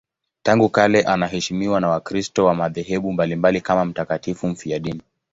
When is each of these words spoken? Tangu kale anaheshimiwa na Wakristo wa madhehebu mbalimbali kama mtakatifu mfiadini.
Tangu 0.43 0.69
kale 0.69 1.01
anaheshimiwa 1.01 1.81
na 1.81 1.89
Wakristo 1.89 2.45
wa 2.45 2.55
madhehebu 2.55 3.13
mbalimbali 3.13 3.61
kama 3.61 3.85
mtakatifu 3.85 4.47
mfiadini. 4.47 5.01